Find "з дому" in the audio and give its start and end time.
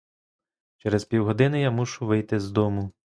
2.39-2.91